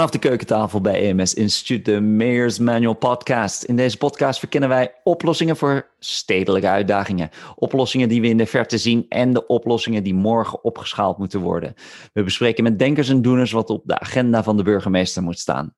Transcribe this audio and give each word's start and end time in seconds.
Vanaf 0.00 0.14
de 0.14 0.28
keukentafel 0.28 0.80
bij 0.80 1.00
EMS 1.00 1.34
Instituut, 1.34 1.84
de 1.84 2.00
Mayor's 2.00 2.58
Manual 2.58 2.94
Podcast. 2.94 3.62
In 3.62 3.76
deze 3.76 3.96
podcast 3.96 4.38
verkennen 4.38 4.68
wij 4.68 4.94
oplossingen 5.04 5.56
voor 5.56 5.90
stedelijke 5.98 6.68
uitdagingen. 6.68 7.30
Oplossingen 7.54 8.08
die 8.08 8.20
we 8.20 8.26
in 8.26 8.36
de 8.36 8.46
verte 8.46 8.78
zien 8.78 9.06
en 9.08 9.32
de 9.32 9.46
oplossingen 9.46 10.02
die 10.02 10.14
morgen 10.14 10.64
opgeschaald 10.64 11.18
moeten 11.18 11.40
worden. 11.40 11.74
We 12.12 12.22
bespreken 12.22 12.64
met 12.64 12.78
denkers 12.78 13.08
en 13.08 13.22
doeners 13.22 13.52
wat 13.52 13.70
op 13.70 13.82
de 13.84 13.98
agenda 13.98 14.42
van 14.42 14.56
de 14.56 14.62
burgemeester 14.62 15.22
moet 15.22 15.38
staan. 15.38 15.74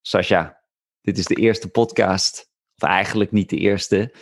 Sascha, 0.00 0.60
dit 1.00 1.18
is 1.18 1.26
de 1.26 1.34
eerste 1.34 1.68
podcast, 1.68 2.50
of 2.76 2.88
eigenlijk 2.88 3.32
niet 3.32 3.50
de 3.50 3.56
eerste, 3.56 4.14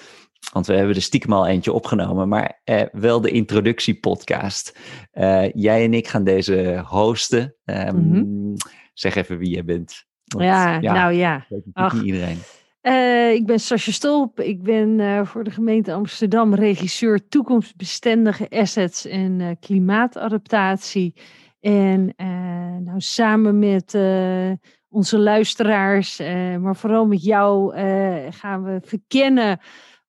want 0.52 0.66
we 0.66 0.74
hebben 0.74 0.94
er 0.94 1.02
stiekem 1.02 1.32
al 1.32 1.46
eentje 1.46 1.72
opgenomen, 1.72 2.28
maar 2.28 2.60
eh, 2.64 2.82
wel 2.92 3.20
de 3.20 3.30
introductiepodcast. 3.30 4.78
Uh, 5.14 5.52
jij 5.52 5.84
en 5.84 5.94
ik 5.94 6.08
gaan 6.08 6.24
deze 6.24 6.82
hosten. 6.86 7.54
Um, 7.64 7.96
mm 7.96 8.12
-hmm. 8.12 8.54
Zeg 8.94 9.14
even 9.14 9.38
wie 9.38 9.50
jij 9.50 9.64
bent. 9.64 10.04
Want, 10.24 10.44
ja, 10.44 10.78
ja, 10.80 10.92
nou 10.92 11.12
ja. 11.12 11.46
Ach, 11.72 11.94
niet 11.94 12.02
iedereen. 12.02 12.38
Uh, 12.82 13.32
ik 13.32 13.46
ben 13.46 13.60
Sascha 13.60 13.92
Stolp. 13.92 14.40
Ik 14.40 14.62
ben 14.62 14.98
uh, 14.98 15.24
voor 15.24 15.44
de 15.44 15.50
gemeente 15.50 15.92
Amsterdam 15.92 16.54
regisseur 16.54 17.28
toekomstbestendige 17.28 18.48
assets 18.50 19.06
en 19.06 19.56
klimaatadaptatie. 19.60 21.14
En 21.60 22.14
nou, 22.84 23.00
samen 23.00 23.58
met 23.58 23.98
onze 24.88 25.18
luisteraars, 25.18 26.18
maar 26.60 26.76
vooral 26.76 27.06
met 27.06 27.22
jou, 27.22 27.76
gaan 28.30 28.62
we 28.62 28.80
verkennen 28.82 29.60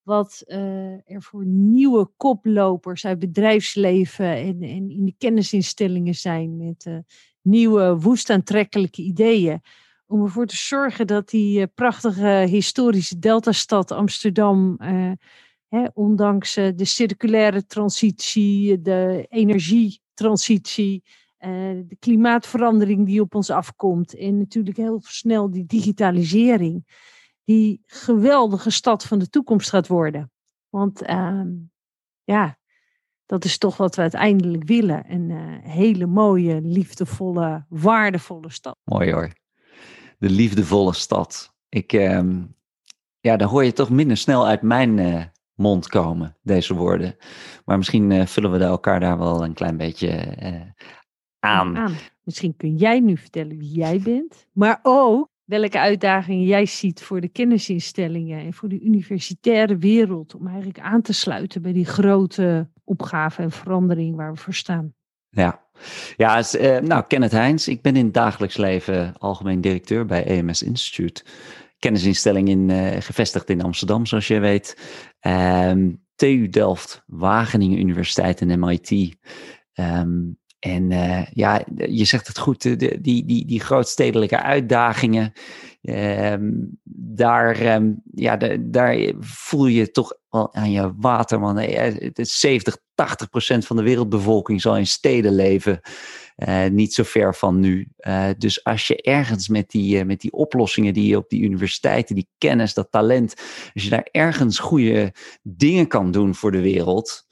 wat 0.08 0.42
uh, 0.46 0.56
er 0.92 1.22
voor 1.22 1.46
nieuwe 1.46 2.10
koplopers 2.16 3.06
uit 3.06 3.18
bedrijfsleven 3.18 4.36
en, 4.36 4.62
in 4.62 5.04
de 5.04 5.14
kennisinstellingen 5.18 6.14
zijn 6.14 6.56
met 6.56 6.84
uh, 6.86 6.98
nieuwe 7.42 7.98
woest 7.98 8.30
aantrekkelijke 8.30 9.02
ideeën. 9.02 9.60
Om 10.06 10.22
ervoor 10.22 10.46
te 10.46 10.56
zorgen 10.56 11.06
dat 11.06 11.28
die 11.28 11.60
uh, 11.60 11.66
prachtige 11.74 12.46
historische 12.48 13.18
deltastad 13.18 13.90
Amsterdam, 13.90 14.76
hè, 15.68 15.84
ondanks 15.94 16.54
de 16.54 16.84
circulaire 16.84 17.66
transitie, 17.66 18.80
de 18.80 19.26
energietransitie, 19.28 21.02
de 21.38 21.96
klimaatverandering 21.98 23.06
die 23.06 23.20
op 23.20 23.34
ons 23.34 23.50
afkomt 23.50 24.16
en 24.16 24.38
natuurlijk 24.38 24.76
heel 24.76 25.00
snel 25.02 25.50
die 25.50 25.66
digitalisering 25.66 26.84
die 27.48 27.82
geweldige 27.86 28.70
stad 28.70 29.04
van 29.04 29.18
de 29.18 29.28
toekomst 29.28 29.68
gaat 29.68 29.86
worden. 29.86 30.32
Want 30.68 31.08
uh, 31.08 31.42
ja, 32.24 32.58
dat 33.26 33.44
is 33.44 33.58
toch 33.58 33.76
wat 33.76 33.94
we 33.94 34.02
uiteindelijk 34.02 34.64
willen. 34.64 35.12
Een 35.12 35.30
uh, 35.30 35.58
hele 35.62 36.06
mooie, 36.06 36.60
liefdevolle, 36.60 37.66
waardevolle 37.68 38.50
stad. 38.50 38.76
Mooi 38.84 39.12
hoor. 39.12 39.32
De 40.18 40.30
liefdevolle 40.30 40.94
stad. 40.94 41.54
Ik, 41.68 41.92
uh, 41.92 42.20
ja, 43.20 43.36
daar 43.36 43.48
hoor 43.48 43.64
je 43.64 43.72
toch 43.72 43.90
minder 43.90 44.16
snel 44.16 44.46
uit 44.46 44.62
mijn 44.62 44.98
uh, 44.98 45.24
mond 45.54 45.88
komen, 45.88 46.36
deze 46.42 46.74
woorden. 46.74 47.16
Maar 47.64 47.76
misschien 47.76 48.12
eh, 48.12 48.26
vullen 48.26 48.52
we 48.52 48.58
elkaar 48.58 49.00
daar 49.00 49.18
wel 49.18 49.44
een 49.44 49.54
klein 49.54 49.76
beetje 49.76 50.36
aan. 51.38 51.76
aan. 51.76 51.94
Misschien 52.22 52.56
kun 52.56 52.76
jij 52.76 53.00
nu 53.00 53.16
vertellen 53.16 53.58
wie 53.58 53.74
jij 53.74 54.00
bent. 54.00 54.46
Maar 54.52 54.78
ook 54.82 55.28
welke 55.48 55.78
uitdagingen 55.78 56.44
jij 56.44 56.66
ziet 56.66 57.02
voor 57.02 57.20
de 57.20 57.28
kennisinstellingen 57.28 58.40
en 58.40 58.52
voor 58.52 58.68
de 58.68 58.80
universitaire 58.80 59.76
wereld 59.76 60.34
om 60.34 60.46
eigenlijk 60.46 60.78
aan 60.78 61.02
te 61.02 61.12
sluiten 61.12 61.62
bij 61.62 61.72
die 61.72 61.84
grote 61.84 62.68
opgave 62.84 63.42
en 63.42 63.50
verandering 63.50 64.16
waar 64.16 64.32
we 64.32 64.38
voor 64.38 64.54
staan. 64.54 64.94
Ja, 65.28 65.64
ja 66.16 66.42
uh, 66.54 66.78
nou, 66.78 67.04
Kenneth 67.06 67.32
Heijns, 67.32 67.68
ik 67.68 67.82
ben 67.82 67.96
in 67.96 68.04
het 68.04 68.14
dagelijks 68.14 68.56
leven 68.56 69.14
algemeen 69.18 69.60
directeur 69.60 70.06
bij 70.06 70.24
EMS 70.24 70.62
Institute. 70.62 71.24
Kennisinstelling 71.78 72.48
in, 72.48 72.68
uh, 72.68 72.96
gevestigd 72.98 73.50
in 73.50 73.62
Amsterdam, 73.62 74.06
zoals 74.06 74.26
je 74.26 74.38
weet. 74.38 74.76
Um, 75.20 76.06
TU 76.14 76.48
Delft, 76.48 77.02
Wageningen 77.06 77.78
Universiteit 77.78 78.40
en 78.40 78.60
MIT. 78.60 79.16
Ehm, 79.72 80.18
en 80.58 80.90
uh, 80.90 81.26
ja, 81.32 81.64
je 81.76 82.04
zegt 82.04 82.26
het 82.26 82.38
goed, 82.38 82.62
de, 82.62 82.98
die, 83.00 83.24
die, 83.24 83.46
die 83.46 83.60
grootstedelijke 83.60 84.42
uitdagingen, 84.42 85.32
um, 85.82 86.78
daar, 86.92 87.74
um, 87.74 88.02
ja, 88.14 88.36
daar 88.60 89.12
voel 89.20 89.66
je 89.66 89.90
toch 89.90 90.14
wel 90.28 90.54
aan 90.54 90.70
je 90.70 90.92
water. 90.96 91.40
Want 91.40 91.58
het 91.58 92.18
is 92.18 92.40
70, 92.40 92.76
80 92.94 93.28
procent 93.28 93.66
van 93.66 93.76
de 93.76 93.82
wereldbevolking 93.82 94.60
zal 94.60 94.76
in 94.76 94.86
steden 94.86 95.34
leven. 95.34 95.80
Uh, 96.48 96.66
niet 96.66 96.94
zo 96.94 97.02
ver 97.02 97.34
van 97.34 97.60
nu. 97.60 97.88
Uh, 97.98 98.28
dus 98.38 98.64
als 98.64 98.86
je 98.86 99.02
ergens 99.02 99.48
met 99.48 99.70
die, 99.70 100.04
met 100.04 100.20
die 100.20 100.32
oplossingen 100.32 100.94
die 100.94 101.06
je 101.06 101.16
op 101.16 101.28
die 101.28 101.42
universiteiten, 101.42 102.14
die 102.14 102.28
kennis, 102.38 102.74
dat 102.74 102.90
talent, 102.90 103.34
als 103.74 103.84
je 103.84 103.90
daar 103.90 104.08
ergens 104.10 104.58
goede 104.58 105.12
dingen 105.42 105.86
kan 105.86 106.10
doen 106.10 106.34
voor 106.34 106.52
de 106.52 106.60
wereld, 106.60 107.26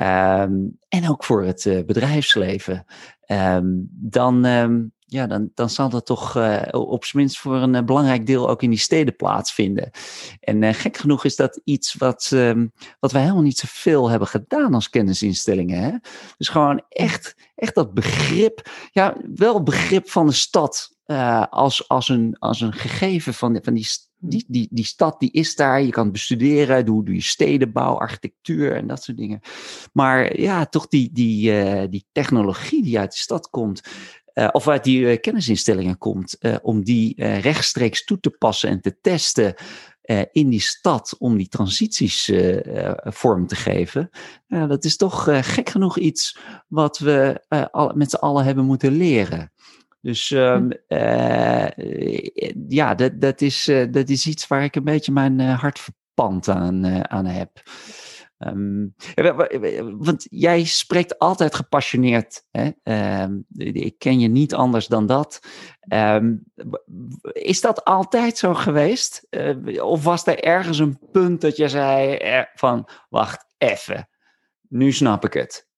Um, 0.00 0.78
en 0.88 1.08
ook 1.08 1.24
voor 1.24 1.44
het 1.44 1.64
uh, 1.64 1.84
bedrijfsleven. 1.84 2.84
Um, 3.26 3.88
dan, 3.90 4.44
um, 4.44 4.92
ja, 5.04 5.26
dan, 5.26 5.50
dan 5.54 5.70
zal 5.70 5.88
dat 5.88 6.06
toch 6.06 6.36
uh, 6.36 6.62
op 6.70 7.04
zijn 7.04 7.22
minst 7.22 7.38
voor 7.38 7.56
een 7.56 7.74
uh, 7.74 7.82
belangrijk 7.82 8.26
deel 8.26 8.48
ook 8.48 8.62
in 8.62 8.70
die 8.70 8.78
steden 8.78 9.16
plaatsvinden. 9.16 9.90
En 10.40 10.74
gek 10.74 10.96
genoeg 10.96 11.24
is 11.24 11.36
dat 11.36 11.60
iets 11.64 11.94
wat, 11.94 12.34
wat 13.00 13.12
wij 13.12 13.22
helemaal 13.22 13.42
niet 13.42 13.58
zoveel 13.58 14.08
hebben 14.08 14.28
gedaan 14.28 14.74
als 14.74 14.90
kennisinstellingen. 14.90 15.82
Hè? 15.82 15.90
Dus 16.36 16.48
gewoon 16.48 16.82
echt, 16.88 17.36
echt 17.54 17.74
dat 17.74 17.94
begrip, 17.94 18.70
ja, 18.90 19.16
wel 19.34 19.62
begrip 19.62 20.10
van 20.10 20.26
de 20.26 20.32
stad 20.32 20.96
als, 21.50 21.88
als, 21.88 22.08
een, 22.08 22.36
als 22.38 22.60
een 22.60 22.72
gegeven 22.72 23.34
van, 23.34 23.58
van 23.62 23.74
die 23.74 23.88
die, 24.24 24.44
die, 24.48 24.68
die 24.70 24.84
stad 24.84 25.20
die 25.20 25.30
is 25.30 25.54
daar, 25.56 25.82
je 25.82 25.90
kan 25.90 26.02
het 26.02 26.12
bestuderen, 26.12 26.84
doe, 26.84 27.14
je 27.14 27.20
stedenbouw, 27.20 27.98
architectuur 27.98 28.76
en 28.76 28.86
dat 28.86 29.02
soort 29.02 29.16
dingen. 29.16 29.40
Maar 29.92 30.40
ja, 30.40 30.66
toch 30.66 30.88
die, 30.88 31.10
die, 31.12 31.52
uh, 31.52 31.82
die 31.90 32.06
technologie 32.12 32.82
die 32.82 32.98
uit 32.98 33.12
de 33.12 33.18
stad 33.18 33.50
komt, 33.50 33.82
uh, 34.34 34.48
of 34.52 34.68
uit 34.68 34.84
die 34.84 35.00
uh, 35.00 35.20
kennisinstellingen 35.20 35.98
komt, 35.98 36.38
om 36.62 36.84
die 36.84 37.24
rechtstreeks 37.24 38.04
toe 38.04 38.20
te 38.20 38.30
passen 38.30 38.68
en 38.68 38.80
te 38.80 38.96
testen 39.00 39.54
in 40.32 40.48
die 40.48 40.60
stad, 40.60 41.14
om 41.18 41.36
die 41.36 41.48
transities 41.48 42.30
vorm 43.02 43.46
te 43.46 43.56
geven. 43.56 44.10
dat 44.48 44.84
is 44.84 44.96
toch 44.96 45.28
gek 45.30 45.68
genoeg 45.68 45.98
iets 45.98 46.38
wat 46.68 46.98
we 46.98 47.44
met 47.94 48.10
z'n 48.10 48.16
allen 48.16 48.44
hebben 48.44 48.64
moeten 48.64 48.92
leren. 48.92 49.52
Dus 50.02 50.30
um, 50.30 50.72
uh, 50.88 51.66
ja, 52.68 52.94
dat, 52.94 53.20
dat, 53.20 53.40
is, 53.40 53.68
uh, 53.68 53.92
dat 53.92 54.08
is 54.08 54.26
iets 54.26 54.46
waar 54.46 54.64
ik 54.64 54.76
een 54.76 54.84
beetje 54.84 55.12
mijn 55.12 55.38
uh, 55.38 55.60
hart 55.60 55.78
verpand 55.78 56.48
aan, 56.48 57.10
aan 57.10 57.26
heb. 57.26 57.62
Um, 58.38 58.94
want 59.98 60.26
jij 60.30 60.64
spreekt 60.64 61.18
altijd 61.18 61.54
gepassioneerd. 61.54 62.44
Hè? 62.50 62.70
Um, 63.22 63.44
ik 63.56 63.98
ken 63.98 64.20
je 64.20 64.28
niet 64.28 64.54
anders 64.54 64.86
dan 64.86 65.06
dat. 65.06 65.40
Is 67.32 67.60
dat 67.60 67.84
altijd 67.84 68.38
zo 68.38 68.54
geweest? 68.54 69.26
of 69.80 70.04
was 70.04 70.26
er 70.26 70.42
ergens 70.42 70.78
een 70.78 70.98
punt 71.12 71.40
dat 71.40 71.56
je 71.56 71.68
zei 71.68 72.18
van, 72.54 72.88
wacht 73.08 73.46
even, 73.58 74.08
nu 74.68 74.92
snap 74.92 75.24
ik 75.24 75.32
het. 75.32 75.68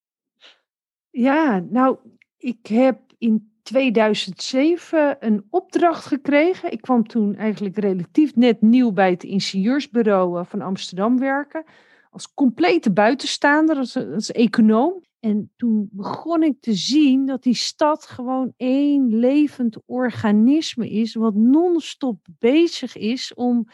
Ja, 1.10 1.64
nou, 1.70 1.98
ik 2.36 2.66
heb 2.66 3.00
in 3.18 3.53
2007 3.64 5.16
een 5.20 5.46
opdracht 5.50 6.06
gekregen. 6.06 6.72
Ik 6.72 6.80
kwam 6.80 7.06
toen 7.06 7.34
eigenlijk 7.36 7.78
relatief 7.78 8.34
net 8.34 8.60
nieuw 8.60 8.92
bij 8.92 9.10
het 9.10 9.24
ingenieursbureau 9.24 10.38
eh, 10.38 10.46
van 10.46 10.60
Amsterdam 10.60 11.18
werken. 11.18 11.64
Als 12.10 12.34
complete 12.34 12.92
buitenstaander, 12.92 13.76
als, 13.76 13.96
als 13.96 14.32
econoom. 14.32 15.02
En 15.20 15.52
toen 15.56 15.88
begon 15.92 16.42
ik 16.42 16.60
te 16.60 16.74
zien 16.74 17.26
dat 17.26 17.42
die 17.42 17.54
stad 17.54 18.06
gewoon 18.06 18.52
één 18.56 19.18
levend 19.18 19.78
organisme 19.86 20.90
is, 20.90 21.14
wat 21.14 21.34
non-stop 21.34 22.26
bezig 22.38 22.96
is 22.96 23.34
om 23.34 23.68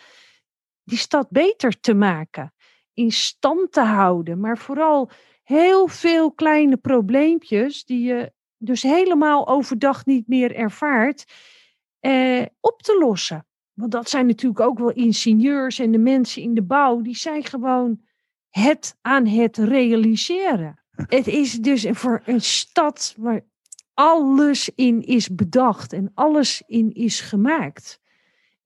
die 0.85 0.99
stad 0.99 1.31
beter 1.31 1.81
te 1.81 1.95
maken, 1.95 2.55
in 2.95 3.13
stand 3.13 3.73
te 3.73 3.81
houden. 3.81 4.41
Maar 4.41 4.59
vooral 4.59 5.11
heel 5.43 5.87
veel 5.87 6.33
kleine 6.33 6.77
probleempjes 6.77 7.85
die 7.85 8.03
je 8.03 8.33
dus 8.63 8.83
helemaal 8.83 9.49
overdag 9.49 10.07
niet 10.07 10.29
meer 10.29 10.55
ervaart, 10.55 11.25
eh, 12.01 12.43
op 12.61 12.83
te 12.83 12.99
lossen. 12.99 13.47
Want 13.73 13.93
dat 13.93 14.09
zijn 14.09 14.27
natuurlijk 14.27 14.61
ook 14.61 14.79
wel 14.79 14.91
ingenieurs 14.91 15.79
en 15.79 15.93
de 15.93 15.99
mensen 15.99 16.43
in 16.43 16.55
de 16.55 16.63
bouw, 16.63 17.01
die 17.01 17.17
zijn 17.17 17.45
gewoon 17.45 18.01
het 18.49 18.97
aan 19.01 19.27
het 19.27 19.57
realiseren. 19.57 20.79
Het 21.07 21.27
is 21.27 21.53
dus 21.53 21.87
voor 21.91 22.23
een 22.25 22.41
stad 22.41 23.15
waar 23.19 23.45
alles 23.95 24.71
in 24.75 25.03
is 25.03 25.35
bedacht 25.35 25.93
en 25.93 26.11
alles 26.15 26.63
in 26.67 26.93
is 26.93 27.21
gemaakt. 27.21 28.00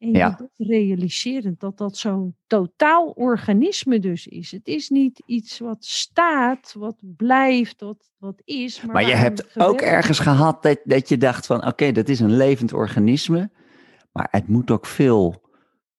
En 0.04 0.12
je 0.12 0.48
realiserend 0.56 1.60
dat 1.60 1.78
dat 1.78 1.96
zo'n 1.96 2.36
totaal 2.46 3.08
organisme 3.08 3.98
dus 3.98 4.26
is. 4.26 4.50
Het 4.50 4.66
is 4.66 4.88
niet 4.88 5.22
iets 5.26 5.58
wat 5.58 5.84
staat, 5.84 6.74
wat 6.78 6.96
blijft, 7.00 7.80
wat, 7.80 8.10
wat 8.18 8.42
is. 8.44 8.82
Maar, 8.82 8.94
maar 8.94 9.06
je 9.06 9.14
hebt 9.14 9.60
ook 9.60 9.80
ergens 9.80 10.18
gehad 10.18 10.62
dat, 10.62 10.80
dat 10.84 11.08
je 11.08 11.16
dacht 11.16 11.46
van 11.46 11.66
oké, 11.66 11.92
dat 11.92 12.08
is 12.08 12.20
een 12.20 12.36
levend 12.36 12.72
organisme. 12.72 13.50
Maar 14.12 14.28
het 14.30 14.48
moet 14.48 14.70
ook 14.70 14.86
veel 14.86 15.42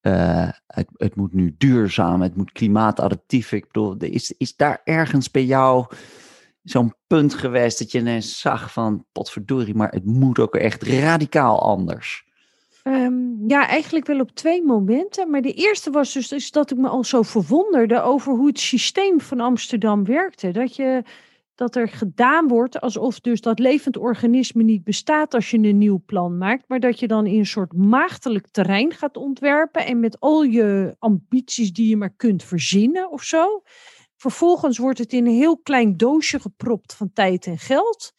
uh, 0.01 0.49
het, 0.67 0.87
het, 0.93 1.15
moet 1.15 1.33
nu 1.33 1.55
duurzaam, 1.57 2.21
het 2.21 2.35
moet 2.35 2.51
klimaatadaptief. 2.51 3.51
Ik 3.51 3.65
bedoel, 3.67 3.95
is, 3.97 4.31
is 4.31 4.55
daar 4.55 4.81
ergens 4.83 5.31
bij 5.31 5.45
jou 5.45 5.85
zo'n 6.63 6.93
punt 7.07 7.33
geweest 7.33 7.79
dat 7.79 7.91
je 7.91 7.99
ineens 7.99 8.39
zag 8.39 8.73
van 8.73 9.05
potverdorie, 9.11 9.75
maar 9.75 9.91
het 9.91 10.05
moet 10.05 10.39
ook 10.39 10.55
echt 10.55 10.83
radicaal 10.83 11.61
anders? 11.61 12.24
Um, 12.87 13.43
ja, 13.47 13.67
eigenlijk 13.67 14.05
wel 14.05 14.19
op 14.19 14.31
twee 14.31 14.63
momenten. 14.63 15.29
Maar 15.29 15.41
de 15.41 15.53
eerste 15.53 15.91
was 15.91 16.13
dus, 16.13 16.27
dus 16.27 16.51
dat 16.51 16.71
ik 16.71 16.77
me 16.77 16.87
al 16.87 17.03
zo 17.03 17.21
verwonderde 17.21 18.01
over 18.01 18.33
hoe 18.33 18.47
het 18.47 18.59
systeem 18.59 19.21
van 19.21 19.39
Amsterdam 19.39 20.05
werkte. 20.05 20.51
Dat 20.51 20.75
je 20.75 21.03
dat 21.55 21.75
er 21.75 21.87
gedaan 21.87 22.47
wordt 22.47 22.81
alsof 22.81 23.19
dus 23.19 23.41
dat 23.41 23.59
levend 23.59 23.97
organisme 23.97 24.63
niet 24.63 24.83
bestaat 24.83 25.33
als 25.33 25.51
je 25.51 25.57
een 25.57 25.77
nieuw 25.77 26.01
plan 26.05 26.37
maakt, 26.37 26.63
maar 26.67 26.79
dat 26.79 26.99
je 26.99 27.07
dan 27.07 27.25
in 27.25 27.39
een 27.39 27.45
soort 27.45 27.73
maagdelijk 27.73 28.47
terrein 28.51 28.91
gaat 28.91 29.17
ontwerpen 29.17 29.85
en 29.85 29.99
met 29.99 30.19
al 30.19 30.43
je 30.43 30.95
ambities 30.99 31.73
die 31.73 31.89
je 31.89 31.97
maar 31.97 32.15
kunt 32.15 32.43
verzinnen 32.43 33.11
of 33.11 33.23
zo. 33.23 33.61
Vervolgens 34.15 34.77
wordt 34.77 34.99
het 34.99 35.13
in 35.13 35.25
een 35.25 35.33
heel 35.33 35.57
klein 35.57 35.97
doosje 35.97 36.39
gepropt 36.39 36.93
van 36.93 37.13
tijd 37.13 37.45
en 37.45 37.57
geld. 37.57 38.13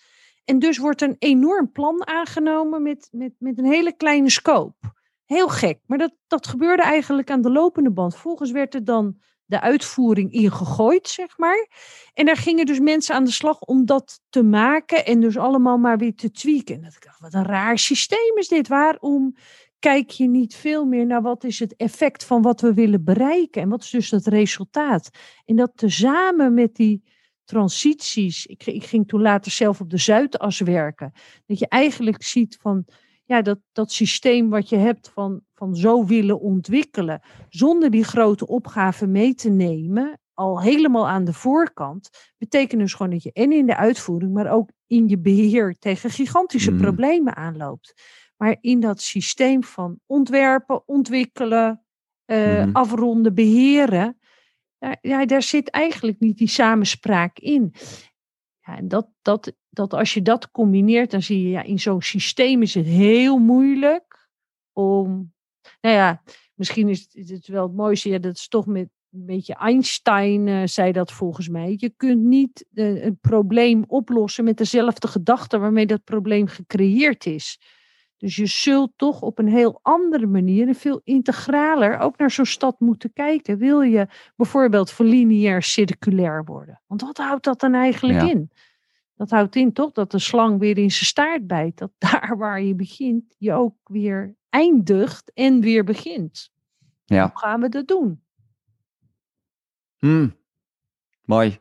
En 0.47 0.59
dus 0.59 0.79
wordt 0.79 1.03
een 1.03 1.17
enorm 1.19 1.73
plan 1.73 2.07
aangenomen 2.07 2.83
met, 2.83 3.09
met, 3.13 3.33
met 3.39 3.59
een 3.59 3.65
hele 3.65 3.97
kleine 3.97 4.31
scope. 4.31 4.95
Heel 5.25 5.49
gek, 5.49 5.79
maar 5.87 5.99
dat, 5.99 6.15
dat 6.27 6.47
gebeurde 6.47 6.83
eigenlijk 6.83 7.31
aan 7.31 7.43
de 7.43 7.51
lopende 7.51 7.91
band. 7.91 8.17
Volgens 8.17 8.51
werd 8.51 8.73
het 8.73 8.87
dan 8.87 9.17
de 9.45 9.61
uitvoering 9.61 10.33
ingegooid, 10.33 11.09
zeg 11.09 11.39
maar. 11.39 11.69
En 12.15 12.27
daar 12.27 12.37
gingen 12.37 12.67
dus 12.67 12.79
mensen 12.81 13.15
aan 13.15 13.25
de 13.25 13.31
slag 13.31 13.61
om 13.61 13.85
dat 13.85 14.21
te 14.29 14.43
maken 14.43 15.07
en 15.07 15.21
dus 15.21 15.37
allemaal 15.37 15.79
maar 15.79 15.99
weer 15.99 16.15
te 16.15 16.31
tweaken. 16.31 16.75
En 16.75 16.83
dat 16.83 16.93
ik 16.93 17.05
dacht, 17.05 17.21
wat 17.21 17.35
een 17.35 17.45
raar 17.45 17.79
systeem 17.79 18.37
is 18.37 18.49
dit. 18.49 18.69
Waarom 18.69 19.37
kijk 19.79 20.11
je 20.11 20.29
niet 20.29 20.55
veel 20.55 20.85
meer 20.85 21.07
naar 21.07 21.23
wat 21.23 21.45
is 21.45 21.59
het 21.59 21.77
effect 21.77 22.25
van 22.25 22.43
wat 22.43 22.61
we 22.61 22.75
willen 22.75 23.05
bereiken 23.05 23.63
en 23.63 23.69
wat 23.69 23.83
is 23.83 23.91
dus 23.91 24.11
het 24.11 24.27
resultaat? 24.27 25.11
En 25.45 25.57
dat 25.57 25.73
tezamen 25.75 26.55
met 26.55 26.75
die 26.75 27.03
transities, 27.47 28.47
ik, 28.47 28.67
ik 28.67 28.85
ging 28.85 29.09
toen 29.09 29.21
later 29.21 29.53
zelf 29.53 29.81
op 29.81 29.91
de 29.91 29.99
Zuidas 29.99 30.61
werken, 30.61 31.13
dat 31.47 31.59
je 31.59 31.69
eigenlijk 31.69 32.23
ziet 32.23 32.59
van 32.61 32.85
ja, 33.25 33.43
dat, 33.43 33.59
dat 33.73 33.93
systeem 33.93 34.51
wat 34.51 34.69
je 34.69 34.77
hebt 34.77 35.09
van, 35.09 35.41
van 35.55 35.77
zo 35.77 36.05
willen 36.05 36.41
ontwikkelen, 36.41 37.21
zonder 37.49 37.91
die 37.91 38.05
grote 38.05 38.47
opgave 38.47 39.07
mee 39.07 39.35
te 39.35 39.51
nemen, 39.51 40.21
al 40.35 40.61
helemaal 40.61 41.09
aan 41.09 41.25
de 41.25 41.33
voorkant, 41.33 42.11
betekent 42.39 42.81
dus 42.81 42.95
gewoon 42.95 43.13
dat 43.13 43.23
je 43.23 43.33
en 43.33 43.53
in 43.53 43.67
de 43.67 43.77
uitvoering, 43.77 44.33
maar 44.33 44.51
ook 44.51 44.71
in 44.87 45.09
je 45.09 45.19
beheer 45.19 45.77
tegen 45.79 46.11
gigantische 46.11 46.71
mm. 46.71 46.81
problemen 46.81 47.37
aanloopt. 47.37 47.95
Maar 48.37 48.57
in 48.61 48.81
dat 48.81 49.01
systeem 49.01 49.65
van 49.65 49.99
ontwerpen, 50.07 50.89
ontwikkelen, 50.89 51.85
uh, 52.27 52.67
afronden, 52.73 53.35
beheren, 53.35 54.19
ja, 55.01 55.27
daar 55.27 55.43
zit 55.43 55.71
eigenlijk 55.71 56.21
niet 56.21 56.39
die 56.39 56.49
samenspraak 56.49 57.39
in. 57.39 57.75
Ja, 58.61 58.77
en 58.77 58.89
dat, 58.89 59.09
dat, 59.23 59.53
dat 59.69 59.93
als 59.93 60.15
je 60.15 60.23
dat 60.23 60.51
combineert, 60.51 61.11
dan 61.11 61.23
zie 61.23 61.43
je 61.43 61.49
ja, 61.49 61.63
in 61.63 61.79
zo'n 61.79 62.03
systeem 62.03 62.63
is 62.63 62.75
het 62.75 62.87
heel 62.87 63.39
moeilijk 63.39 64.29
om. 64.73 65.35
Nou 65.81 65.95
ja, 65.95 66.23
misschien 66.55 66.89
is 66.89 67.31
het 67.31 67.47
wel 67.47 67.63
het 67.63 67.77
mooiste, 67.77 68.09
ja, 68.09 68.19
dat 68.19 68.37
is 68.37 68.49
toch 68.49 68.67
met 68.67 68.89
een 69.11 69.27
beetje 69.27 69.55
Einstein 69.55 70.47
uh, 70.47 70.63
zei 70.65 70.93
dat 70.93 71.13
volgens 71.13 71.49
mij. 71.49 71.75
Je 71.77 71.93
kunt 71.97 72.23
niet 72.23 72.67
uh, 72.73 73.05
een 73.05 73.19
probleem 73.21 73.85
oplossen 73.87 74.45
met 74.45 74.57
dezelfde 74.57 75.09
gedachte 75.09 75.59
waarmee 75.59 75.87
dat 75.87 76.05
probleem 76.05 76.47
gecreëerd 76.47 77.27
is. 77.27 77.61
Dus 78.19 78.37
je 78.37 78.47
zult 78.47 78.93
toch 78.97 79.23
op 79.23 79.39
een 79.39 79.49
heel 79.49 79.79
andere 79.83 80.27
manier 80.27 80.69
en 80.69 80.75
veel 80.75 81.01
integraler 81.05 81.99
ook 81.99 82.19
naar 82.19 82.31
zo'n 82.31 82.45
stad 82.45 82.81
moeten 82.81 83.13
kijken. 83.13 83.59
Wil 83.59 83.81
je 83.81 84.07
bijvoorbeeld 84.37 84.91
voor 84.91 85.07
lineair 85.07 85.63
circulair 85.63 86.45
worden? 86.45 86.83
Want 86.87 87.01
wat 87.01 87.17
houdt 87.17 87.45
dat 87.45 87.61
dan 87.61 87.75
eigenlijk 87.75 88.23
in? 88.23 88.51
Dat 89.15 89.31
houdt 89.31 89.57
in 89.57 89.73
toch 89.73 89.93
dat 89.93 90.11
de 90.11 90.19
slang 90.19 90.59
weer 90.59 90.79
in 90.79 90.91
zijn 90.91 91.05
staart 91.05 91.47
bijt. 91.47 91.79
Dat 91.79 91.91
daar 92.11 92.35
waar 92.39 92.63
je 92.63 92.75
begint, 92.75 93.35
je 93.39 93.53
ook 93.53 93.77
weer 93.85 94.37
eindigt 94.49 95.33
en 95.33 95.61
weer 95.61 95.85
begint. 95.85 96.51
Ja. 97.05 97.23
Hoe 97.23 97.39
gaan 97.39 97.61
we 97.61 97.69
dat 97.69 97.89
doen? 97.89 98.23
Hmm. 99.97 100.37
Mooi. 101.25 101.59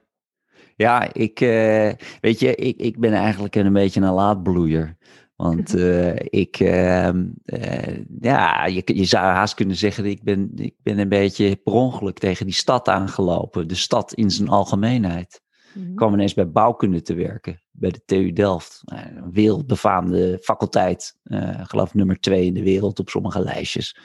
Ja, 0.75 1.13
ik, 1.13 1.41
uh, 1.41 1.91
weet 2.21 2.39
je, 2.39 2.55
ik, 2.55 2.77
ik 2.77 2.99
ben 2.99 3.13
eigenlijk 3.13 3.55
een 3.55 3.73
beetje 3.73 4.01
een 4.01 4.13
laadbloeier. 4.13 4.97
Want 5.35 5.75
uh, 5.75 6.15
ik, 6.43 6.59
uh, 6.59 7.09
uh, 7.45 8.05
ja, 8.19 8.65
je, 8.65 8.81
je 8.85 9.05
zou 9.05 9.25
haast 9.25 9.53
kunnen 9.53 9.75
zeggen, 9.75 10.05
ik 10.05 10.23
ben, 10.23 10.51
ik 10.55 10.75
ben 10.83 10.97
een 10.97 11.09
beetje 11.09 11.55
per 11.55 11.73
ongeluk 11.73 12.17
tegen 12.17 12.45
die 12.45 12.55
stad 12.55 12.87
aangelopen. 12.87 13.67
De 13.67 13.75
stad 13.75 14.13
in 14.13 14.31
zijn 14.31 14.49
algemeenheid. 14.49 15.43
Mm 15.73 15.89
Ik 15.89 15.95
kwam 15.95 16.13
ineens 16.13 16.33
bij 16.33 16.51
bouwkunde 16.51 17.01
te 17.01 17.13
werken, 17.13 17.61
bij 17.71 17.91
de 17.91 18.01
TU 18.05 18.33
Delft. 18.33 18.81
Een 18.85 19.31
wereldbefaamde 19.31 20.39
faculteit, 20.41 21.17
geloof 21.63 21.93
nummer 21.93 22.19
twee 22.19 22.45
in 22.45 22.53
de 22.53 22.63
wereld 22.63 22.99
op 22.99 23.09
sommige 23.09 23.39
lijstjes. 23.39 23.97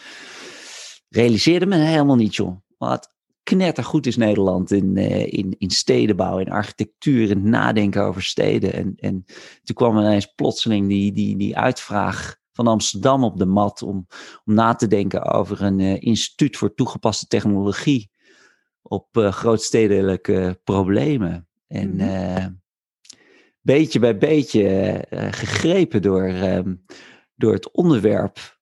Realiseerde 1.08 1.66
me 1.66 1.76
helemaal 1.76 2.16
niet, 2.16 2.34
joh. 2.34 2.56
Wat 2.78 3.12
knettergoed 3.56 4.06
is 4.06 4.16
Nederland 4.16 4.70
in, 4.70 4.96
uh, 4.96 5.26
in, 5.26 5.54
in 5.58 5.70
stedenbouw, 5.70 6.38
in 6.38 6.50
architectuur, 6.50 7.30
in 7.30 7.48
nadenken 7.48 8.02
over 8.02 8.22
steden. 8.22 8.72
En, 8.72 8.92
en 8.96 9.24
toen 9.62 9.74
kwam 9.74 9.98
ineens 9.98 10.26
plotseling 10.26 10.88
die, 10.88 11.12
die, 11.12 11.36
die 11.36 11.56
uitvraag 11.56 12.36
van 12.52 12.66
Amsterdam 12.66 13.24
op 13.24 13.38
de 13.38 13.46
mat 13.46 13.82
om, 13.82 14.06
om 14.44 14.54
na 14.54 14.74
te 14.74 14.86
denken 14.86 15.24
over 15.24 15.62
een 15.62 15.78
uh, 15.78 16.00
instituut 16.00 16.56
voor 16.56 16.74
toegepaste 16.74 17.26
technologie 17.26 18.10
op 18.82 19.16
uh, 19.16 19.32
grootstedelijke 19.32 20.60
problemen. 20.64 21.48
En 21.66 21.94
mm 21.94 22.58
beetje 23.62 23.98
bij 23.98 24.18
beetje 24.18 25.04
gegrepen 25.30 26.02
door, 26.02 26.24
ehm, 26.24 26.74
door 27.34 27.52
het 27.52 27.70
onderwerp 27.70 28.58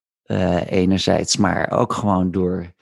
enerzijds, 0.66 1.36
maar 1.36 1.70
ook 1.70 1.92
gewoon 1.92 2.30
door, 2.30 2.72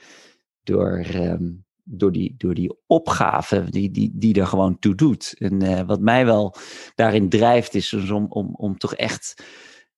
door 0.62 1.06
um, 1.14 1.65
door 1.88 2.12
die, 2.12 2.34
door 2.38 2.54
die 2.54 2.76
opgave 2.86 3.64
die, 3.70 3.90
die, 3.90 4.10
die 4.14 4.40
er 4.40 4.46
gewoon 4.46 4.78
toe 4.78 4.94
doet. 4.94 5.34
En 5.38 5.64
uh, 5.64 5.80
wat 5.80 6.00
mij 6.00 6.24
wel 6.24 6.54
daarin 6.94 7.28
drijft, 7.28 7.74
is 7.74 7.92
om, 7.92 8.26
om, 8.28 8.54
om 8.54 8.78
toch 8.78 8.94
echt 8.94 9.44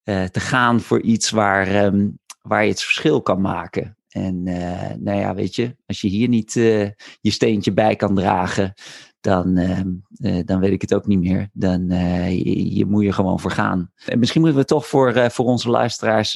uh, 0.04 0.24
te 0.24 0.40
gaan 0.40 0.80
voor 0.80 1.00
iets 1.00 1.30
waar, 1.30 1.84
um, 1.84 2.18
waar 2.42 2.62
je 2.62 2.70
het 2.70 2.82
verschil 2.82 3.22
kan 3.22 3.40
maken. 3.40 3.96
En 4.08 4.46
uh, 4.46 4.90
nou 4.98 5.18
ja, 5.18 5.34
weet 5.34 5.54
je, 5.54 5.76
als 5.86 6.00
je 6.00 6.08
hier 6.08 6.28
niet 6.28 6.52
je 6.52 6.94
steentje 7.20 7.72
bij 7.72 7.96
kan 7.96 8.14
dragen, 8.14 8.74
dan, 9.20 9.56
ehm, 9.56 10.44
dan 10.44 10.60
weet 10.60 10.72
ik 10.72 10.80
het 10.80 10.94
ook 10.94 11.06
niet 11.06 11.18
meer. 11.18 11.48
Dan 11.52 11.88
je, 12.28 12.74
je, 12.74 12.86
moet 12.86 13.04
je 13.04 13.12
gewoon 13.12 13.40
voor 13.40 13.50
gaan. 13.50 13.92
En 14.06 14.18
misschien 14.18 14.40
moeten 14.40 14.60
we 14.60 14.66
toch 14.66 14.86
voor, 14.86 15.30
voor 15.30 15.44
onze 15.44 15.70
luisteraars 15.70 16.34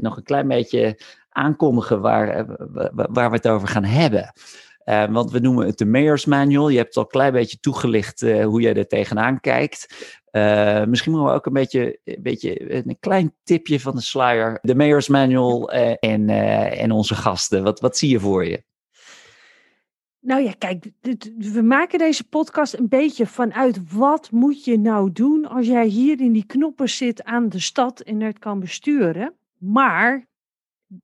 nog 0.00 0.16
een 0.16 0.22
klein 0.22 0.48
beetje 0.48 0.98
aankondigen 1.36 2.00
waar, 2.00 2.46
waar 2.92 3.30
we 3.30 3.36
het 3.36 3.48
over 3.48 3.68
gaan 3.68 3.84
hebben. 3.84 4.32
Uh, 4.84 5.04
want 5.10 5.30
we 5.30 5.38
noemen 5.38 5.66
het 5.66 5.78
de 5.78 5.86
Mayor's 5.86 6.24
Manual. 6.24 6.68
Je 6.68 6.78
hebt 6.78 6.96
al 6.96 7.02
een 7.02 7.08
klein 7.08 7.32
beetje 7.32 7.60
toegelicht 7.60 8.22
uh, 8.22 8.44
hoe 8.44 8.60
jij 8.60 8.74
er 8.74 8.86
tegenaan 8.86 9.40
kijkt. 9.40 9.86
Misschien 10.88 11.12
moeten 11.12 11.30
we 11.30 11.36
ook 11.36 11.46
een 11.46 11.52
beetje, 12.22 12.84
een 12.84 12.96
klein 13.00 13.34
tipje 13.44 13.80
van 13.80 13.94
de 13.94 14.00
sluier. 14.00 14.58
De 14.62 14.74
Mayor's 14.74 15.08
Manual 15.08 15.70
en, 15.70 16.28
en 16.70 16.90
onze 16.90 17.14
gasten. 17.14 17.62
Wat, 17.62 17.80
wat 17.80 17.96
zie 17.96 18.10
je 18.10 18.20
voor 18.20 18.46
je? 18.46 18.64
Nou 20.20 20.42
ja, 20.42 20.52
kijk, 20.58 20.90
we 21.38 21.62
maken 21.62 21.98
deze 21.98 22.28
podcast 22.28 22.74
een 22.74 22.88
beetje 22.88 23.26
vanuit 23.26 23.92
wat 23.92 24.30
moet 24.30 24.64
je 24.64 24.78
nou 24.78 25.12
doen 25.12 25.46
als 25.48 25.66
jij 25.66 25.86
hier 25.86 26.20
in 26.20 26.32
die 26.32 26.46
knoppen 26.46 26.88
zit 26.88 27.24
aan 27.24 27.48
de 27.48 27.60
stad 27.60 28.00
en 28.00 28.20
het 28.20 28.38
kan 28.38 28.60
besturen. 28.60 29.34
Maar 29.58 30.26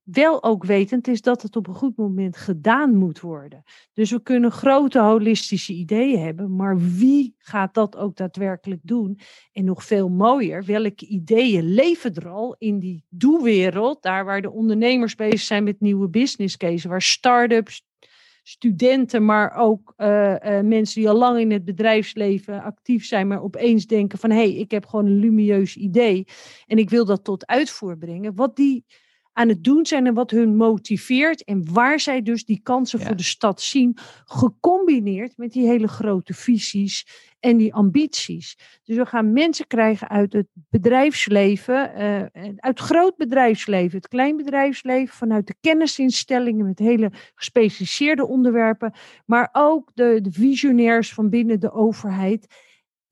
wel 0.03 0.43
ook 0.43 0.65
wetend 0.65 1.09
is 1.09 1.21
dat 1.21 1.43
het 1.43 1.57
op 1.57 1.67
een 1.67 1.75
goed 1.75 1.97
moment 1.97 2.37
gedaan 2.37 2.95
moet 2.95 3.21
worden. 3.21 3.63
Dus 3.93 4.11
we 4.11 4.23
kunnen 4.23 4.51
grote 4.51 4.99
holistische 4.99 5.73
ideeën 5.73 6.21
hebben, 6.21 6.57
maar 6.57 6.79
wie 6.79 7.35
gaat 7.39 7.75
dat 7.75 7.97
ook 7.97 8.17
daadwerkelijk 8.17 8.81
doen? 8.83 9.19
En 9.53 9.65
nog 9.65 9.85
veel 9.85 10.09
mooier, 10.09 10.65
welke 10.65 11.07
ideeën 11.07 11.65
leven 11.65 12.15
er 12.15 12.29
al 12.29 12.55
in 12.59 12.79
die 12.79 13.05
doewereld, 13.09 14.03
daar 14.03 14.25
waar 14.25 14.43
de 14.43 14.51
ondernemers 14.51 15.15
bezig 15.15 15.41
zijn 15.41 15.65
met 15.65 15.81
nieuwe 15.81 16.09
business 16.09 16.57
cases, 16.57 16.85
waar 16.85 17.03
start-ups, 17.03 17.83
studenten, 18.43 19.25
maar 19.25 19.57
ook 19.57 19.95
uh, 19.97 20.31
uh, 20.31 20.61
mensen 20.61 21.01
die 21.01 21.09
al 21.09 21.17
lang 21.17 21.39
in 21.39 21.51
het 21.51 21.65
bedrijfsleven 21.65 22.63
actief 22.63 23.05
zijn, 23.05 23.27
maar 23.29 23.43
opeens 23.43 23.87
denken 23.87 24.19
van 24.19 24.31
hé, 24.31 24.37
hey, 24.37 24.55
ik 24.55 24.71
heb 24.71 24.87
gewoon 24.87 25.07
een 25.07 25.19
lumieus 25.19 25.77
idee 25.77 26.27
en 26.67 26.79
ik 26.79 26.91
wil 26.91 27.05
dat 27.05 27.25
tot 27.25 27.47
uitvoer 27.47 27.99
brengen. 27.99 28.35
Wat 28.35 28.57
die 28.57 28.85
aan 29.33 29.49
het 29.49 29.65
doen 29.65 29.87
zijn 29.87 30.07
en 30.07 30.15
wat 30.15 30.31
hun 30.31 30.57
motiveert 30.57 31.45
en 31.45 31.73
waar 31.73 32.01
zij 32.01 32.23
dus 32.23 32.45
die 32.45 32.61
kansen 32.63 33.01
voor 33.01 33.17
de 33.17 33.23
stad 33.23 33.61
zien, 33.61 33.97
gecombineerd 34.25 35.37
met 35.37 35.53
die 35.53 35.67
hele 35.67 35.89
grote 35.89 36.35
visies 36.35 37.07
en 37.41 37.57
die 37.57 37.75
ambities. 37.75 38.57
Dus 38.85 38.97
we 38.97 39.07
gaan 39.07 39.33
mensen 39.33 39.67
krijgen 39.67 40.09
uit 40.09 40.33
het 40.33 40.47
bedrijfsleven, 40.53 41.93
uh, 41.99 42.53
uit 42.57 42.81
groot 42.81 43.17
bedrijfsleven, 43.17 43.97
het 43.97 44.09
klein 44.09 44.37
bedrijfsleven, 44.37 45.15
vanuit 45.15 45.47
de 45.47 45.55
kennisinstellingen 45.61 46.67
met 46.67 46.79
hele 46.79 47.13
gespecialiseerde 47.35 48.27
onderwerpen, 48.27 48.93
maar 49.27 49.49
ook 49.53 49.91
de, 49.95 50.19
de 50.23 50.33
visionairs 50.33 51.15
van 51.15 51.31
binnen 51.31 51.61
de 51.61 51.73
overheid. 51.73 52.47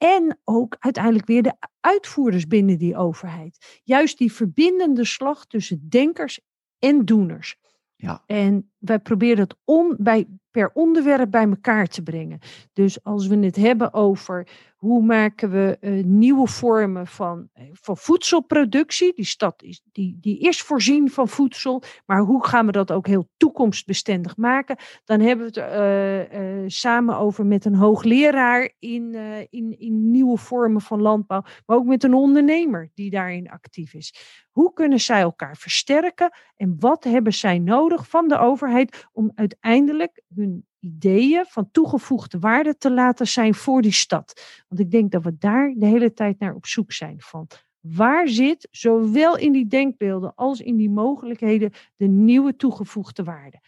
En 0.03 0.41
ook 0.45 0.77
uiteindelijk 0.79 1.27
weer 1.27 1.43
de 1.43 1.57
uitvoerders 1.81 2.47
binnen 2.47 2.79
die 2.79 2.97
overheid. 2.97 3.81
Juist 3.85 4.19
die 4.19 4.33
verbindende 4.33 5.05
slag 5.05 5.47
tussen 5.47 5.89
denkers 5.89 6.41
en 6.79 7.05
doeners. 7.05 7.57
Ja. 7.97 8.23
En 8.27 8.73
wij 8.79 8.99
proberen 8.99 9.39
het 9.39 9.57
om 9.65 9.97
bij, 9.99 10.27
per 10.51 10.71
onderwerp 10.73 11.31
bij 11.31 11.49
elkaar 11.49 11.87
te 11.87 12.03
brengen. 12.03 12.39
Dus 12.73 13.05
als 13.05 13.27
we 13.27 13.37
het 13.37 13.57
hebben 13.57 13.93
over 13.93 14.49
hoe 14.81 15.03
maken 15.03 15.51
we 15.51 15.77
uh, 15.81 16.05
nieuwe 16.05 16.49
vormen 16.49 17.07
van, 17.07 17.49
eh, 17.53 17.65
van 17.73 17.97
voedselproductie. 17.97 19.13
Die 19.15 19.25
stad 19.25 19.63
is, 19.63 19.83
die, 19.93 20.19
die 20.21 20.39
is 20.39 20.63
voorzien 20.63 21.11
van 21.11 21.29
voedsel, 21.29 21.83
maar 22.07 22.21
hoe 22.21 22.47
gaan 22.47 22.67
we 22.67 22.73
dat 22.73 22.93
ook 22.93 23.07
heel 23.07 23.29
toekomstbestendig 23.37 24.37
maken? 24.37 24.77
Dan 25.05 25.21
hebben 25.21 25.53
we 25.53 25.61
het 25.61 26.33
uh, 26.33 26.63
samen 26.67 27.17
over 27.17 27.47
met 27.47 27.65
een 27.65 27.75
hoogleraar 27.75 28.73
in, 28.79 29.15
in, 29.51 29.79
in 29.79 30.11
nieuwe 30.11 30.39
vormen 30.39 30.81
van 30.81 31.01
landbouw, 31.01 31.43
maar 31.67 31.77
ook 31.77 31.87
met 31.87 32.05
een 32.05 32.15
ondernemer 32.15 32.91
die 32.95 33.11
daarin 33.11 33.51
actief 33.51 33.95
is. 33.95 34.15
Hoe 34.51 34.73
kunnen 34.73 35.01
zij 35.01 35.21
elkaar 35.21 35.57
versterken 35.57 36.33
en 36.57 36.77
wat 36.79 37.05
hebben 37.05 37.33
zij 37.33 37.59
nodig 37.59 38.09
van 38.09 38.29
de 38.29 38.39
overheid 38.39 39.09
om 39.13 39.33
uiteindelijk 39.35 40.23
hun 40.35 40.50
ideeën 40.81 41.45
van 41.49 41.71
toegevoegde 41.71 42.39
waarde 42.39 42.77
te 42.77 42.91
laten 42.91 43.27
zijn 43.27 43.55
voor 43.55 43.83
die 43.83 43.93
stad. 43.93 44.63
Want 44.69 44.81
ik 44.81 44.91
denk 44.91 45.11
dat 45.11 45.23
we 45.23 45.37
daar 45.39 45.75
de 45.77 45.87
hele 45.87 46.13
tijd 46.13 46.39
naar 46.39 46.55
op 46.55 46.67
zoek 46.67 46.93
zijn 46.93 47.21
van. 47.21 47.47
Waar 47.81 48.29
zit 48.29 48.69
zowel 48.71 49.37
in 49.37 49.53
die 49.53 49.67
denkbeelden 49.67 50.35
als 50.35 50.61
in 50.61 50.77
die 50.77 50.91
mogelijkheden 50.91 51.73
de 51.97 52.07
nieuwe 52.07 52.57
toegevoegde 52.57 53.23
waarde? 53.23 53.61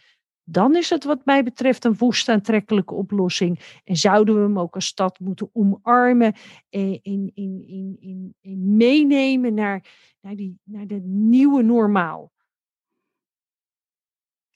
Dan 0.45 0.75
is 0.75 0.89
het 0.89 1.03
wat 1.03 1.25
mij 1.25 1.43
betreft 1.43 1.85
een 1.85 1.97
woest 1.97 2.29
aantrekkelijke 2.29 2.93
oplossing. 2.93 3.79
En 3.83 3.95
zouden 3.95 4.35
we 4.35 4.41
hem 4.41 4.59
ook 4.59 4.75
als 4.75 4.85
stad 4.85 5.19
moeten 5.19 5.49
omarmen 5.53 6.33
en 6.69 6.99
in, 7.03 7.31
in, 7.33 7.97
in, 8.41 8.75
meenemen 8.75 9.53
naar, 9.53 9.85
naar, 10.21 10.35
die, 10.35 10.59
naar 10.63 10.87
de 10.87 11.01
nieuwe 11.03 11.61
normaal. 11.61 12.31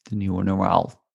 De 0.01 0.15
nieuwe 0.15 0.43
normaal. 0.43 1.05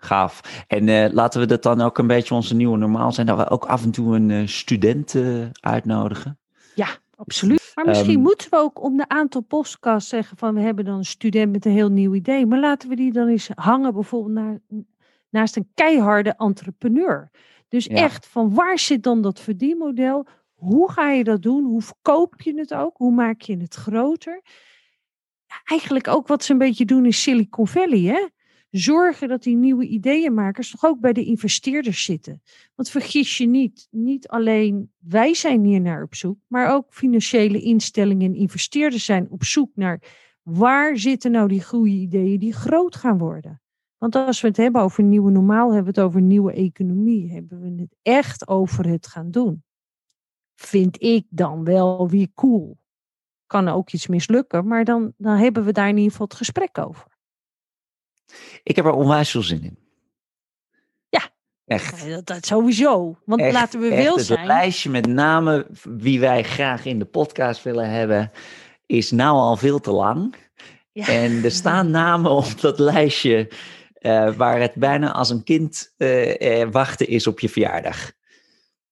Gaaf. 0.00 0.64
En 0.66 0.86
uh, 0.86 1.12
laten 1.12 1.40
we 1.40 1.46
dat 1.46 1.62
dan 1.62 1.80
ook 1.80 1.98
een 1.98 2.06
beetje 2.06 2.34
onze 2.34 2.54
nieuwe 2.54 2.76
normaal 2.76 3.12
zijn, 3.12 3.26
dat 3.26 3.36
we 3.36 3.50
ook 3.50 3.64
af 3.64 3.82
en 3.82 3.90
toe 3.90 4.16
een 4.16 4.28
uh, 4.28 4.46
student 4.46 5.14
uh, 5.14 5.46
uitnodigen. 5.60 6.38
Ja, 6.74 6.88
absoluut. 7.16 7.72
Maar 7.74 7.84
misschien 7.86 8.16
um, 8.16 8.22
moeten 8.22 8.50
we 8.50 8.56
ook 8.56 8.82
om 8.82 8.96
de 8.96 9.08
aantal 9.08 9.40
podcasts 9.40 10.08
zeggen 10.08 10.36
van 10.36 10.54
we 10.54 10.60
hebben 10.60 10.84
dan 10.84 10.98
een 10.98 11.04
student 11.04 11.52
met 11.52 11.64
een 11.64 11.72
heel 11.72 11.90
nieuw 11.90 12.14
idee. 12.14 12.46
Maar 12.46 12.60
laten 12.60 12.88
we 12.88 12.96
die 12.96 13.12
dan 13.12 13.28
eens 13.28 13.50
hangen 13.54 13.92
bijvoorbeeld 13.92 14.34
naar, 14.34 14.58
naast 15.30 15.56
een 15.56 15.70
keiharde 15.74 16.34
entrepreneur. 16.36 17.30
Dus 17.68 17.84
ja. 17.84 17.94
echt, 17.94 18.26
van 18.26 18.54
waar 18.54 18.78
zit 18.78 19.02
dan 19.02 19.22
dat 19.22 19.40
verdienmodel? 19.40 20.26
Hoe 20.54 20.92
ga 20.92 21.10
je 21.10 21.24
dat 21.24 21.42
doen? 21.42 21.64
Hoe 21.64 21.82
verkoop 21.82 22.40
je 22.40 22.58
het 22.58 22.74
ook? 22.74 22.96
Hoe 22.96 23.12
maak 23.12 23.40
je 23.40 23.56
het 23.56 23.74
groter? 23.74 24.40
Ja, 25.46 25.60
eigenlijk 25.64 26.08
ook 26.08 26.26
wat 26.26 26.44
ze 26.44 26.52
een 26.52 26.58
beetje 26.58 26.84
doen 26.84 27.04
in 27.04 27.12
Silicon 27.12 27.68
Valley, 27.68 28.00
hè? 28.00 28.26
Zorgen 28.70 29.28
dat 29.28 29.42
die 29.42 29.56
nieuwe 29.56 29.86
ideeënmakers 29.86 30.70
toch 30.70 30.84
ook 30.84 31.00
bij 31.00 31.12
de 31.12 31.24
investeerders 31.24 32.04
zitten. 32.04 32.42
Want 32.74 32.90
vergis 32.90 33.38
je 33.38 33.46
niet, 33.46 33.88
niet 33.90 34.28
alleen 34.28 34.92
wij 34.98 35.34
zijn 35.34 35.64
hier 35.64 35.80
naar 35.80 36.02
op 36.02 36.14
zoek, 36.14 36.38
maar 36.46 36.72
ook 36.72 36.94
financiële 36.94 37.60
instellingen 37.60 38.26
en 38.26 38.38
investeerders 38.38 39.04
zijn 39.04 39.30
op 39.30 39.44
zoek 39.44 39.70
naar 39.74 40.02
waar 40.42 40.98
zitten 40.98 41.30
nou 41.30 41.48
die 41.48 41.64
goede 41.64 41.90
ideeën 41.90 42.38
die 42.38 42.52
groot 42.52 42.96
gaan 42.96 43.18
worden. 43.18 43.60
Want 43.98 44.14
als 44.14 44.40
we 44.40 44.48
het 44.48 44.56
hebben 44.56 44.82
over 44.82 45.04
nieuwe 45.04 45.30
normaal, 45.30 45.72
hebben 45.72 45.94
we 45.94 46.00
het 46.00 46.08
over 46.08 46.22
nieuwe 46.22 46.52
economie, 46.52 47.32
hebben 47.32 47.60
we 47.60 47.80
het 47.80 47.96
echt 48.02 48.48
over 48.48 48.88
het 48.88 49.06
gaan 49.06 49.30
doen. 49.30 49.64
Vind 50.54 51.02
ik 51.02 51.26
dan 51.28 51.64
wel 51.64 52.08
weer 52.08 52.28
cool. 52.34 52.78
Kan 53.46 53.68
ook 53.68 53.90
iets 53.90 54.06
mislukken, 54.06 54.66
maar 54.66 54.84
dan, 54.84 55.12
dan 55.16 55.36
hebben 55.36 55.64
we 55.64 55.72
daar 55.72 55.88
in 55.88 55.96
ieder 55.96 56.10
geval 56.10 56.26
het 56.26 56.36
gesprek 56.36 56.78
over. 56.78 57.09
Ik 58.62 58.76
heb 58.76 58.84
er 58.84 58.92
onwijs 58.92 59.30
veel 59.30 59.42
zin 59.42 59.62
in. 59.62 59.78
Ja, 61.08 61.30
echt. 61.66 62.08
Dat, 62.08 62.26
dat 62.26 62.46
sowieso. 62.46 63.18
Want 63.24 63.40
echt, 63.40 63.52
laten 63.52 63.80
we 63.80 63.88
wel 63.88 64.18
zijn. 64.18 64.38
Het 64.38 64.48
lijstje 64.48 64.90
met 64.90 65.06
namen 65.06 65.66
wie 65.82 66.20
wij 66.20 66.42
graag 66.42 66.84
in 66.84 66.98
de 66.98 67.04
podcast 67.04 67.62
willen 67.62 67.90
hebben, 67.90 68.30
is 68.86 69.10
nou 69.10 69.36
al 69.36 69.56
veel 69.56 69.80
te 69.80 69.90
lang. 69.92 70.34
Ja. 70.92 71.08
En 71.08 71.44
er 71.44 71.50
staan 71.50 71.90
namen 72.00 72.30
op 72.30 72.60
dat 72.60 72.78
lijstje 72.78 73.50
uh, 74.00 74.32
waar 74.32 74.60
het 74.60 74.74
bijna 74.74 75.12
als 75.12 75.30
een 75.30 75.44
kind 75.44 75.94
uh, 75.98 76.40
uh, 76.40 76.68
wachten 76.70 77.08
is 77.08 77.26
op 77.26 77.40
je 77.40 77.48
verjaardag. 77.48 78.12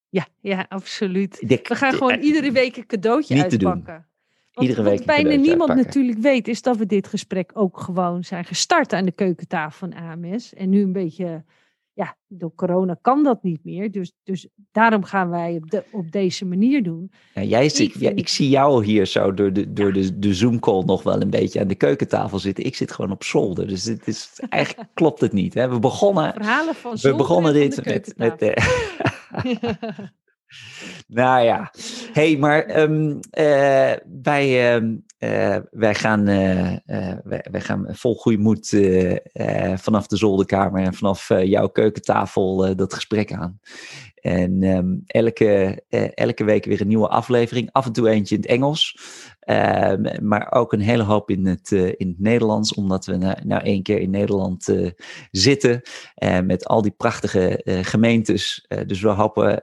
Ja, 0.09 0.26
ja, 0.40 0.66
absoluut. 0.68 1.45
we 1.47 1.75
gaan 1.75 1.92
gewoon 1.92 2.21
iedere 2.21 2.52
week 2.52 2.76
een 2.76 2.87
cadeautje 2.87 3.42
uitpakken. 3.42 4.08
Iedere 4.59 4.83
week 4.83 4.97
wat 4.97 5.07
bijna 5.07 5.35
niemand 5.35 5.75
natuurlijk 5.75 6.19
weet, 6.19 6.49
is 6.49 6.62
dat 6.62 6.77
we 6.77 6.87
dit 6.87 7.07
gesprek 7.07 7.50
ook 7.55 7.81
gewoon 7.81 8.25
zijn 8.25 8.45
gestart 8.45 8.93
aan 8.93 9.05
de 9.05 9.12
keukentafel 9.12 9.88
van 9.88 10.03
AMS. 10.03 10.55
En 10.55 10.69
nu 10.69 10.83
een 10.83 10.93
beetje, 10.93 11.45
ja, 11.93 12.17
door 12.27 12.55
corona 12.55 12.99
kan 13.00 13.23
dat 13.23 13.43
niet 13.43 13.65
meer. 13.65 13.91
Dus, 13.91 14.12
dus 14.23 14.49
daarom 14.73 15.05
gaan 15.05 15.31
wij 15.31 15.61
op, 15.62 15.71
de, 15.71 15.85
op 15.93 16.12
deze 16.12 16.45
manier 16.45 16.83
doen. 16.83 17.12
Ja, 17.35 17.43
jij 17.43 17.67
ik, 17.67 17.95
ja, 17.99 18.11
ik 18.11 18.29
zie 18.29 18.49
jou 18.49 18.85
hier 18.85 19.07
zo 19.07 19.35
door, 19.35 19.53
de, 19.53 19.73
door 19.73 19.93
de, 19.93 20.19
de 20.19 20.35
Zoom-call 20.35 20.83
nog 20.85 21.03
wel 21.03 21.23
een 21.23 21.31
beetje 21.31 21.61
aan 21.61 21.69
de 21.69 21.75
keukentafel 21.75 22.38
zitten. 22.38 22.65
Ik 22.65 22.77
zit 22.77 22.93
gewoon 22.93 23.11
op 23.11 23.25
zolder. 23.25 23.67
Dus 23.67 23.85
het 23.85 24.07
is, 24.07 24.41
eigenlijk 24.49 24.88
klopt 24.95 25.21
het 25.21 25.33
niet. 25.33 25.55
Hè? 25.55 25.69
We 25.69 25.79
begonnen, 25.79 26.33
Verhalen 26.33 26.75
van 26.75 26.97
we 27.00 27.15
begonnen 27.15 27.53
dit 27.53 27.85
met. 27.85 28.15
met 28.17 28.43
uh, 28.43 28.53
nou 31.07 31.45
ja, 31.45 31.73
hey, 32.12 32.37
maar 32.37 32.81
um, 32.81 33.21
uh, 33.38 33.93
wij, 34.23 34.75
um, 34.75 35.05
uh, 35.19 35.57
wij, 35.71 35.95
gaan, 35.95 36.29
uh, 36.29 36.73
wij, 37.25 37.45
wij, 37.50 37.61
gaan 37.61 37.87
vol 37.91 38.15
goede 38.15 38.38
moed 38.38 38.69
vanaf 39.75 40.07
de 40.07 40.17
zolderkamer 40.17 40.83
en 40.83 40.95
vanaf 40.95 41.29
jouw 41.29 41.69
keukentafel 41.69 42.77
dat 42.77 42.95
gesprek 42.95 43.33
aan. 43.33 43.61
En 44.21 44.63
um, 44.63 45.03
elke, 45.07 45.83
elke 46.15 46.45
week 46.45 46.65
weer 46.65 46.81
een 46.81 46.89
nieuwe 46.89 47.09
aflevering. 47.09 47.69
Af 47.73 47.87
en 47.87 47.93
toe 47.93 48.09
eentje 48.09 48.35
in 48.35 48.41
het 48.41 48.51
Engels. 48.51 48.97
Uh, 49.49 49.93
maar 50.21 50.53
ook 50.53 50.73
een 50.73 50.81
hele 50.81 51.03
hoop 51.03 51.31
in 51.31 51.47
het, 51.47 51.71
uh, 51.71 51.87
in 51.97 52.09
het 52.09 52.19
Nederlands, 52.19 52.75
omdat 52.75 53.07
we 53.07 53.17
nou, 53.45 53.63
één 53.63 53.83
keer 53.83 53.99
in 53.99 54.11
Nederland 54.11 54.69
uh, 54.69 54.91
zitten 55.31 55.83
met 56.45 56.67
al 56.67 56.83
die 56.83 56.95
prachtige 56.97 57.61
gemeentes. 57.83 58.67
dus 58.87 59.01
we 59.01 59.09
hopen 59.09 59.63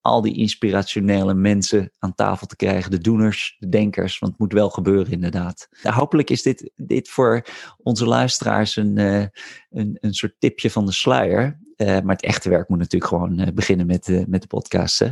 al 0.00 0.22
die 0.22 0.36
inspirationele 0.36 1.34
mensen 1.34 1.90
aan 1.98 2.14
tafel 2.14 2.46
te 2.46 2.56
krijgen, 2.56 2.90
de 2.90 2.98
doeners, 2.98 3.56
de 3.58 3.68
denkers, 3.68 4.18
want 4.18 4.32
het 4.32 4.40
moet 4.40 4.52
wel 4.52 4.70
gebeuren 4.70 5.12
inderdaad. 5.12 5.68
Nou, 5.82 5.96
hopelijk 5.96 6.30
is 6.30 6.42
dit, 6.42 6.70
dit 6.76 7.08
voor 7.08 7.44
onze 7.78 8.06
luisteraars 8.06 8.76
een, 8.76 8.96
een, 8.98 9.98
een 10.00 10.14
soort 10.14 10.34
tipje 10.38 10.70
van 10.70 10.86
de 10.86 10.92
sluier. 10.92 11.60
Maar 11.76 12.14
het 12.14 12.22
echte 12.22 12.48
werk 12.48 12.68
moet 12.68 12.78
natuurlijk 12.78 13.12
gewoon 13.12 13.50
beginnen 13.54 13.86
met, 13.86 14.24
met 14.28 14.40
de 14.40 14.46
podcast. 14.46 14.98
Hè? 14.98 15.08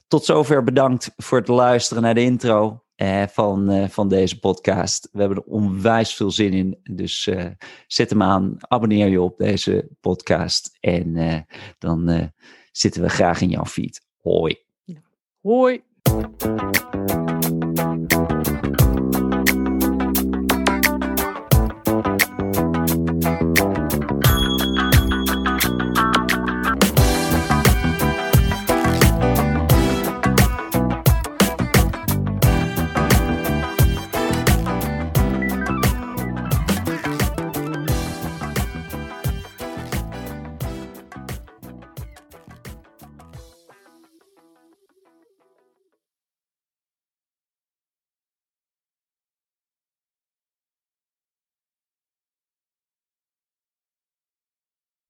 Tot 0.09 0.25
zover 0.25 0.65
bedankt 0.65 1.13
voor 1.17 1.39
het 1.39 1.49
luisteren 1.49 2.03
naar 2.03 2.15
de 2.15 2.23
intro. 2.23 2.81
van, 3.29 3.89
van 3.91 4.09
deze 4.09 4.39
podcast. 4.39 5.09
We 5.13 5.19
hebben 5.19 5.39
er 5.39 5.45
onwijs 5.45 6.15
veel 6.15 6.31
zin 6.31 6.53
in. 6.53 6.79
Dus 6.83 7.29
zet 7.87 8.11
hem 8.11 8.23
aan, 8.23 8.57
abonneer 8.59 9.09
je 9.09 9.21
op 9.21 9.39
deze 9.39 9.89
podcast. 10.01 10.77
En 10.81 11.47
dan 11.79 12.33
zitten 12.73 13.03
we 13.03 13.09
graag 13.09 13.41
in 13.41 13.51
jouw 13.51 13.65
feed. 13.65 14.07
Hoi. 14.23 14.59
Hoi. 15.41 15.83